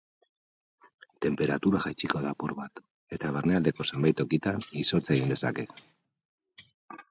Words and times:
Tenperatura 1.25 1.81
jaitsiko 1.83 2.21
da 2.23 2.31
apur 2.37 2.55
bat 2.61 2.81
eta 3.19 3.33
barnealdeko 3.37 3.87
zenbait 3.93 4.19
tokitan 4.23 4.67
izotza 4.85 5.17
egin 5.19 5.37
dezake. 5.37 5.69